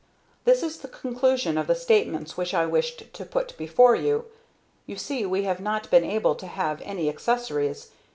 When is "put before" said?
3.23-3.95